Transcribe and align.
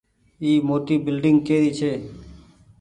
اي 0.41 0.49
موٽي 0.67 0.95
بلڌنگ 1.05 1.37
ڪيري 1.47 1.71
ڇي۔ 1.79 1.91